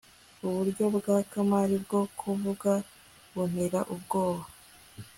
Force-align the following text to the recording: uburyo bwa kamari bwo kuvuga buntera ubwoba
uburyo 0.47 0.85
bwa 0.95 1.17
kamari 1.31 1.75
bwo 1.83 2.01
kuvuga 2.19 2.71
buntera 3.33 3.79
ubwoba 3.93 4.43